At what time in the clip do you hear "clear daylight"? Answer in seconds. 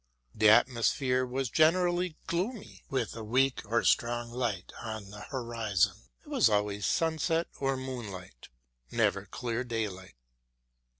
9.27-10.15